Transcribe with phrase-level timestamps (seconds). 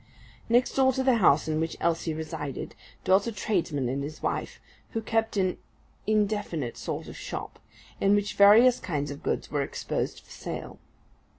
[0.49, 4.59] Next door to the house in which Elsie resided, dwelt a tradesman and his wife,
[4.93, 5.59] who kept an
[6.07, 7.59] indefinite sort of shop,
[7.99, 10.79] in which various kinds of goods were exposed for sale.